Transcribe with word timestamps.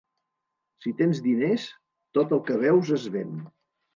Si 0.85 0.93
tens 1.01 1.19
diners, 1.25 1.67
tot 2.19 2.35
el 2.39 2.43
que 2.47 2.57
veus 2.65 2.93
es 2.99 3.05
ven. 3.19 3.37